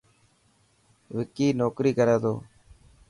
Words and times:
وڪي 1.15 1.47
نوڪري 1.59 1.91
ڪري 1.97 2.15
ٿو. 2.23 2.33